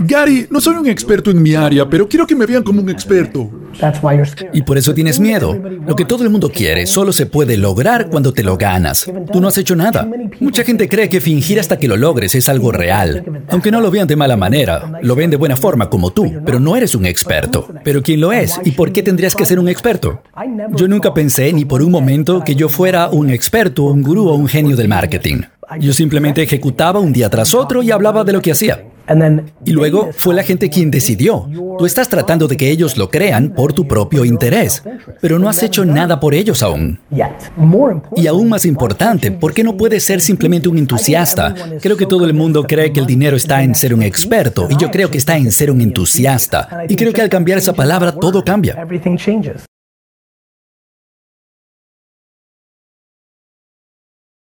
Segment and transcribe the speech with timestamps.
[0.00, 2.90] Gary, no soy un experto en mi área, pero quiero que me vean como un
[2.90, 3.50] experto.
[4.52, 5.58] Y por eso tienes miedo.
[5.86, 9.10] Lo que todo el mundo quiere solo se puede lograr cuando te lo ganas.
[9.32, 10.08] Tú no has hecho nada.
[10.40, 13.24] Mucha gente cree que fingir hasta que lo logres es algo real.
[13.48, 16.60] Aunque no lo vean de mala manera, lo ven de buena forma como tú, pero
[16.60, 17.68] no eres un experto.
[17.84, 18.60] Pero ¿quién lo es?
[18.64, 20.22] ¿Y por qué tendrías que ser un experto?
[20.74, 24.34] Yo nunca pensé ni por un momento que yo fuera un experto, un gurú o
[24.34, 25.42] un genio del marketing.
[25.80, 28.84] Yo simplemente ejecutaba un día tras otro y hablaba de lo que hacía.
[29.64, 31.48] Y luego fue la gente quien decidió.
[31.78, 34.82] Tú estás tratando de que ellos lo crean por tu propio interés,
[35.20, 37.00] pero no has hecho nada por ellos aún.
[38.16, 41.54] Y aún más importante, ¿por qué no puedes ser simplemente un entusiasta?
[41.80, 44.76] Creo que todo el mundo cree que el dinero está en ser un experto, y
[44.76, 46.84] yo creo que está en ser un entusiasta.
[46.88, 48.86] Y creo que al cambiar esa palabra todo cambia.